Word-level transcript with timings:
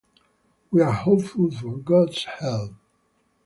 We 0.71 0.81
are 0.81 0.91
hopeful 0.93 1.51
for 1.51 1.77
God's 1.77 2.23
help. 2.25 2.73